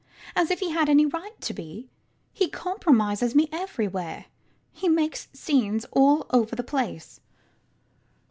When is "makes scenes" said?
4.89-5.85